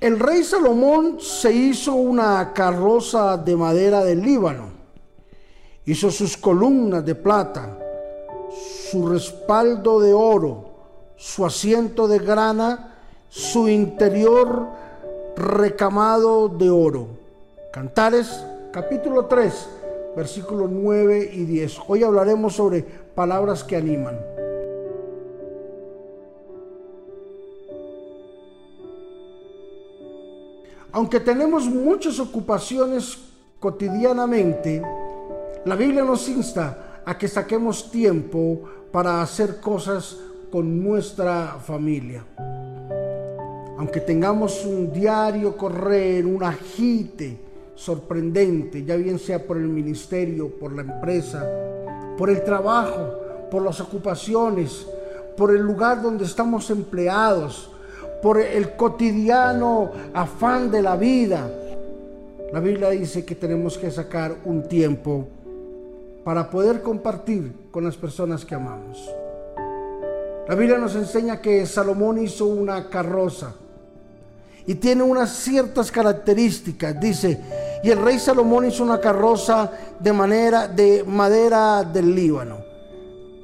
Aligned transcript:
El 0.00 0.18
rey 0.18 0.42
Salomón 0.44 1.20
se 1.20 1.52
hizo 1.52 1.92
una 1.92 2.54
carroza 2.54 3.36
de 3.36 3.54
madera 3.54 4.02
del 4.02 4.22
Líbano, 4.22 4.70
hizo 5.84 6.10
sus 6.10 6.38
columnas 6.38 7.04
de 7.04 7.14
plata, 7.14 7.76
su 8.90 9.06
respaldo 9.06 10.00
de 10.00 10.14
oro, 10.14 10.70
su 11.16 11.44
asiento 11.44 12.08
de 12.08 12.18
grana, 12.18 12.94
su 13.28 13.68
interior 13.68 14.68
recamado 15.36 16.48
de 16.48 16.70
oro. 16.70 17.08
Cantares 17.70 18.42
capítulo 18.72 19.26
3, 19.26 19.68
versículos 20.16 20.70
9 20.70 21.30
y 21.30 21.44
10. 21.44 21.76
Hoy 21.88 22.04
hablaremos 22.04 22.54
sobre 22.54 22.80
palabras 22.82 23.62
que 23.62 23.76
animan. 23.76 24.29
Aunque 30.92 31.20
tenemos 31.20 31.66
muchas 31.66 32.18
ocupaciones 32.18 33.18
cotidianamente, 33.60 34.82
la 35.64 35.76
Biblia 35.76 36.02
nos 36.02 36.28
insta 36.28 37.02
a 37.04 37.16
que 37.16 37.28
saquemos 37.28 37.90
tiempo 37.90 38.62
para 38.90 39.22
hacer 39.22 39.60
cosas 39.60 40.16
con 40.50 40.82
nuestra 40.82 41.58
familia. 41.64 42.24
Aunque 43.78 44.00
tengamos 44.00 44.64
un 44.64 44.92
diario 44.92 45.56
correr, 45.56 46.26
un 46.26 46.42
agite 46.42 47.38
sorprendente, 47.74 48.84
ya 48.84 48.96
bien 48.96 49.18
sea 49.18 49.46
por 49.46 49.56
el 49.56 49.68
ministerio, 49.68 50.50
por 50.50 50.72
la 50.72 50.82
empresa, 50.82 51.48
por 52.18 52.30
el 52.30 52.42
trabajo, 52.42 53.48
por 53.50 53.62
las 53.62 53.80
ocupaciones, 53.80 54.86
por 55.36 55.54
el 55.54 55.62
lugar 55.62 56.02
donde 56.02 56.24
estamos 56.24 56.68
empleados, 56.70 57.70
por 58.22 58.40
el 58.40 58.76
cotidiano 58.76 59.90
afán 60.14 60.70
de 60.70 60.82
la 60.82 60.96
vida. 60.96 61.50
La 62.52 62.60
Biblia 62.60 62.90
dice 62.90 63.24
que 63.24 63.34
tenemos 63.34 63.78
que 63.78 63.90
sacar 63.90 64.36
un 64.44 64.68
tiempo 64.68 65.28
para 66.24 66.50
poder 66.50 66.82
compartir 66.82 67.52
con 67.70 67.84
las 67.84 67.96
personas 67.96 68.44
que 68.44 68.54
amamos. 68.54 69.08
La 70.48 70.54
Biblia 70.54 70.78
nos 70.78 70.96
enseña 70.96 71.40
que 71.40 71.64
Salomón 71.64 72.18
hizo 72.18 72.46
una 72.46 72.88
carroza 72.88 73.54
y 74.66 74.74
tiene 74.74 75.02
unas 75.02 75.30
ciertas 75.30 75.90
características. 75.90 77.00
Dice, 77.00 77.40
y 77.82 77.90
el 77.90 78.02
rey 78.02 78.18
Salomón 78.18 78.66
hizo 78.66 78.82
una 78.82 79.00
carroza 79.00 79.70
de 79.98 80.12
manera 80.12 80.68
de 80.68 81.04
madera 81.06 81.84
del 81.84 82.14
Líbano. 82.14 82.58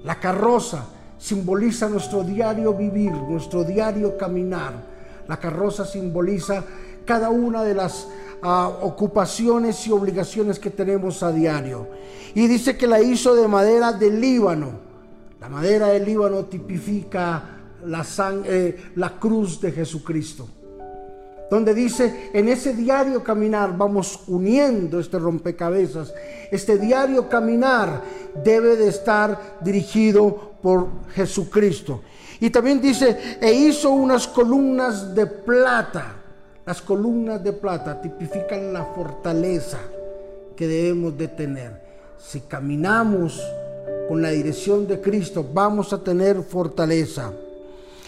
La 0.05 0.21
carroza 0.21 0.85
simboliza 1.19 1.89
nuestro 1.89 2.23
diario 2.23 2.75
vivir, 2.75 3.13
nuestro 3.13 3.65
diario 3.65 4.17
caminar. 4.17 4.75
La 5.29 5.39
carroza 5.39 5.85
simboliza 5.85 6.65
cada 7.05 7.31
una 7.31 7.63
de 7.63 7.75
las 7.75 8.09
ah, 8.43 8.69
ocupaciones 8.83 9.87
y 9.87 9.93
obligaciones 9.93 10.59
que 10.59 10.71
tenemos 10.71 11.23
a 11.23 11.33
diario. 11.33 11.89
Y 12.35 12.47
dice 12.47 12.77
que 12.77 12.87
la 12.87 13.01
hizo 13.01 13.35
de 13.35 13.49
madera 13.49 13.93
del 13.93 14.21
Líbano. 14.21 14.87
La 15.41 15.49
madera 15.49 15.89
del 15.89 16.05
Líbano 16.05 16.45
tipifica 16.45 17.59
la, 17.85 18.05
eh, 18.45 18.91
la 18.95 19.19
cruz 19.19 19.61
de 19.61 19.73
Jesucristo 19.73 20.49
donde 21.51 21.75
dice, 21.75 22.31
en 22.33 22.49
ese 22.49 22.73
diario 22.75 23.23
caminar 23.23 23.77
vamos 23.77 24.21
uniendo 24.27 24.99
este 24.99 25.19
rompecabezas. 25.19 26.13
Este 26.51 26.79
diario 26.79 27.29
caminar 27.29 28.03
debe 28.43 28.77
de 28.77 28.89
estar 28.89 29.59
dirigido 29.61 30.53
por 30.61 30.89
Jesucristo. 31.15 32.03
Y 32.41 32.51
también 32.51 32.81
dice, 32.81 33.39
e 33.41 33.53
hizo 33.53 33.91
unas 33.91 34.27
columnas 34.27 35.15
de 35.15 35.27
plata. 35.27 36.17
Las 36.67 36.83
columnas 36.83 37.43
de 37.43 37.53
plata 37.53 38.01
tipifican 38.01 38.73
la 38.73 38.85
fortaleza 38.85 39.79
que 40.57 40.67
debemos 40.67 41.17
de 41.17 41.29
tener. 41.29 41.87
Si 42.19 42.41
caminamos 42.41 43.41
con 44.09 44.21
la 44.21 44.31
dirección 44.31 44.87
de 44.87 45.01
Cristo, 45.01 45.47
vamos 45.55 45.93
a 45.93 46.03
tener 46.03 46.43
fortaleza. 46.43 47.33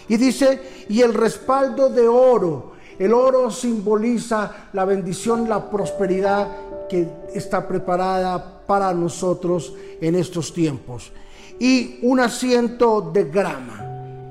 Y 0.09 0.17
dice, 0.17 0.87
y 0.89 1.03
el 1.03 1.15
respaldo 1.15 1.89
de 1.91 2.09
oro 2.09 2.73
el 2.99 3.15
oro 3.15 3.51
simboliza 3.51 4.69
la 4.73 4.85
bendición, 4.85 5.49
la 5.49 5.71
prosperidad 5.71 6.49
que 6.89 7.09
está 7.33 7.67
preparada 7.69 8.63
para 8.67 8.93
nosotros 8.93 9.73
en 10.01 10.17
estos 10.17 10.53
tiempos. 10.53 11.13
Y 11.61 12.01
un 12.03 12.21
asiento 12.21 13.01
de 13.01 13.25
grama. 13.25 13.85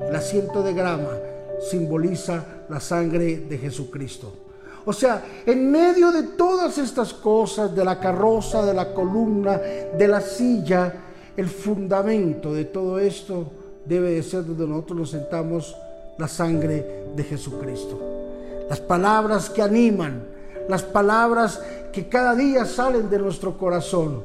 El 0.08 0.16
asiento 0.16 0.62
de 0.64 0.74
grama 0.74 1.12
simboliza 1.70 2.44
la 2.70 2.80
sangre 2.80 3.38
de 3.40 3.58
Jesucristo. 3.58 4.34
O 4.86 4.94
sea, 4.94 5.24
en 5.46 5.70
medio 5.70 6.12
de 6.12 6.24
todas 6.24 6.78
estas 6.78 7.14
cosas, 7.14 7.76
de 7.76 7.84
la 7.84 8.00
carroza, 8.00 8.66
de 8.66 8.74
la 8.74 8.94
columna, 8.94 9.58
de 9.58 10.08
la 10.08 10.22
silla, 10.22 10.94
el 11.36 11.50
fundamento 11.50 12.54
de 12.54 12.66
todo 12.66 13.00
esto 13.00 13.52
debe 13.86 14.12
de 14.12 14.24
ser 14.24 14.46
donde 14.46 14.66
nosotros 14.66 15.00
nos 15.00 15.12
sentamos 15.12 15.76
la 16.18 16.28
sangre 16.28 17.06
de 17.16 17.24
Jesucristo 17.24 18.17
las 18.70 18.80
palabras 18.80 19.50
que 19.50 19.62
animan, 19.62 20.24
las 20.68 20.84
palabras 20.84 21.62
que 21.92 22.08
cada 22.08 22.36
día 22.36 22.66
salen 22.66 23.10
de 23.10 23.20
nuestro 23.20 23.58
corazón 23.58 24.24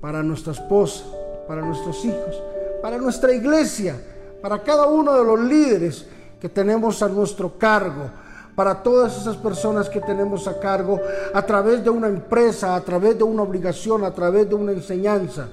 para 0.00 0.22
nuestra 0.22 0.52
esposa, 0.52 1.04
para 1.46 1.62
nuestros 1.62 2.04
hijos, 2.04 2.42
para 2.82 2.98
nuestra 2.98 3.32
iglesia, 3.32 3.96
para 4.40 4.62
cada 4.62 4.86
uno 4.86 5.16
de 5.16 5.24
los 5.24 5.40
líderes 5.40 6.06
que 6.40 6.48
tenemos 6.48 7.02
a 7.02 7.08
nuestro 7.08 7.56
cargo, 7.56 8.10
para 8.56 8.82
todas 8.82 9.16
esas 9.16 9.36
personas 9.36 9.88
que 9.88 10.00
tenemos 10.00 10.46
a 10.48 10.58
cargo 10.58 11.00
a 11.32 11.46
través 11.46 11.82
de 11.82 11.90
una 11.90 12.08
empresa, 12.08 12.74
a 12.74 12.80
través 12.80 13.16
de 13.16 13.24
una 13.24 13.42
obligación, 13.42 14.04
a 14.04 14.12
través 14.12 14.48
de 14.48 14.54
una 14.54 14.72
enseñanza, 14.72 15.48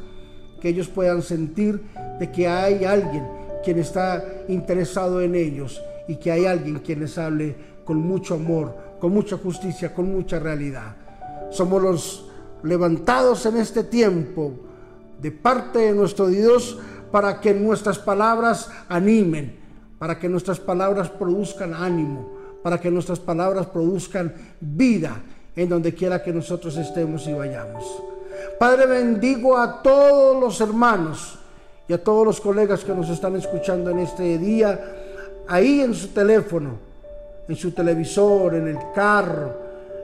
que 0.59 0.69
ellos 0.69 0.88
puedan 0.90 1.22
sentir 1.22 1.81
de 2.19 2.31
que 2.31 2.48
hay 2.48 2.84
alguien 2.84 3.25
quien 3.64 3.80
está 3.80 4.24
interesado 4.48 5.22
en 5.22 5.36
ellos 5.36 5.81
y 6.08 6.16
que 6.16 6.31
hay 6.31 6.46
alguien 6.46 6.80
quien 6.80 7.00
les 7.00 7.18
hable 7.18 7.56
con 7.90 8.08
mucho 8.08 8.36
amor, 8.36 8.76
con 9.02 9.12
mucha 9.12 9.36
justicia, 9.40 9.96
con 9.96 10.14
mucha 10.14 10.38
realidad. 10.38 10.96
Somos 11.50 11.82
los 11.82 12.26
levantados 12.62 13.48
en 13.48 13.58
este 13.58 13.84
tiempo 13.84 14.54
de 15.20 15.32
parte 15.32 15.80
de 15.80 15.94
nuestro 15.94 16.28
Dios 16.28 16.78
para 17.12 17.42
que 17.42 17.52
nuestras 17.52 17.98
palabras 17.98 18.70
animen, 18.90 19.58
para 19.98 20.20
que 20.20 20.30
nuestras 20.30 20.60
palabras 20.60 21.10
produzcan 21.10 21.74
ánimo, 21.74 22.30
para 22.62 22.80
que 22.80 22.92
nuestras 22.92 23.20
palabras 23.20 23.66
produzcan 23.66 24.36
vida 24.62 25.20
en 25.56 25.68
donde 25.68 25.96
quiera 25.96 26.22
que 26.22 26.32
nosotros 26.32 26.78
estemos 26.78 27.26
y 27.26 27.34
vayamos. 27.34 27.84
Padre, 28.60 28.86
bendigo 28.86 29.58
a 29.58 29.82
todos 29.82 30.40
los 30.40 30.62
hermanos 30.62 31.40
y 31.88 31.94
a 31.94 32.04
todos 32.04 32.24
los 32.24 32.40
colegas 32.40 32.84
que 32.84 32.94
nos 32.94 33.10
están 33.10 33.36
escuchando 33.36 33.90
en 33.90 33.98
este 33.98 34.38
día, 34.38 34.80
ahí 35.48 35.82
en 35.82 35.96
su 35.96 36.10
teléfono 36.10 36.89
en 37.50 37.56
su 37.56 37.72
televisor, 37.72 38.54
en 38.54 38.68
el 38.68 38.78
carro, 38.94 39.56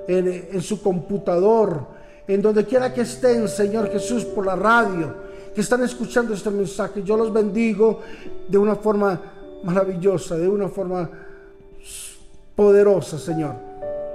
en, 0.08 0.62
su 0.62 0.82
computador, 0.82 1.86
en 2.28 2.42
donde 2.42 2.66
quiera 2.66 2.92
que 2.92 3.02
estén, 3.02 3.48
Señor 3.48 3.92
Jesús, 3.92 4.26
por 4.26 4.48
la 4.48 4.56
radio, 4.56 5.14
que 5.54 5.62
están 5.62 5.84
escuchando 5.84 6.34
este 6.34 6.50
mensaje. 6.50 7.04
Yo 7.04 7.16
los 7.16 7.32
bendigo 7.32 8.02
de 8.48 8.58
una 8.58 8.76
forma 8.76 9.22
maravillosa, 9.64 10.36
de 10.38 10.50
una 10.50 10.70
forma 10.70 11.08
poderosa, 12.56 13.20
Señor. 13.20 13.54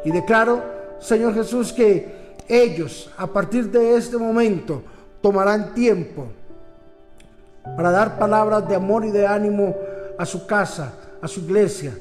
Y 0.05 0.11
declaro, 0.11 0.61
Señor 0.99 1.33
Jesús, 1.33 1.73
que 1.73 2.35
ellos, 2.49 3.13
a 3.17 3.29
partir 3.29 3.71
de 3.71 3.95
este 3.95 4.19
momento, 4.19 4.83
tomarán 5.23 5.73
tiempo 5.73 6.27
para 7.77 7.93
dar 7.93 8.19
palabras 8.19 8.69
de 8.69 8.75
amor 8.75 9.05
y 9.05 9.13
de 9.13 9.25
ánimo 9.25 9.77
a 10.19 10.27
su 10.27 10.49
casa, 10.49 10.95
a 11.23 11.29
su 11.29 11.41
iglesia, 11.41 11.95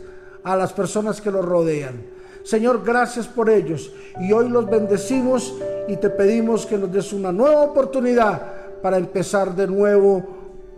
a 0.53 0.55
las 0.55 0.73
personas 0.73 1.21
que 1.21 1.31
los 1.31 1.45
rodean. 1.45 2.01
Señor, 2.43 2.83
gracias 2.83 3.27
por 3.27 3.49
ellos. 3.49 3.91
Y 4.19 4.31
hoy 4.31 4.49
los 4.49 4.69
bendecimos 4.69 5.53
y 5.87 5.97
te 5.97 6.09
pedimos 6.09 6.65
que 6.65 6.77
nos 6.77 6.91
des 6.91 7.13
una 7.13 7.31
nueva 7.31 7.61
oportunidad 7.61 8.41
para 8.81 8.97
empezar 8.97 9.55
de 9.55 9.67
nuevo 9.67 10.23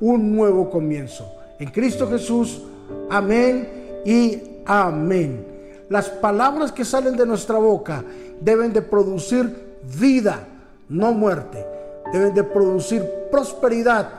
un 0.02 0.36
nuevo 0.36 0.70
comienzo. 0.70 1.32
En 1.60 1.70
Cristo 1.70 2.10
Jesús, 2.10 2.62
amén 3.10 4.02
y 4.04 4.42
amén. 4.66 5.48
Las 5.90 6.10
palabras 6.10 6.72
que 6.72 6.84
salen 6.84 7.16
de 7.16 7.26
nuestra 7.26 7.58
boca 7.58 8.04
deben 8.40 8.74
de 8.74 8.82
producir 8.82 9.78
vida, 9.98 10.48
no 10.90 11.14
muerte. 11.14 11.66
Deben 12.12 12.34
de 12.34 12.44
producir 12.44 13.08
prosperidad, 13.32 14.10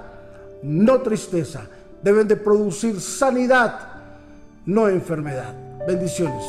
no 0.63 1.03
tristeza. 1.03 1.63
Deben 2.03 2.27
de 2.27 2.37
producir 2.37 3.01
sanidad, 3.01 3.92
no 4.67 4.89
enfermedad. 4.89 5.55
Bendiciones. 5.87 6.45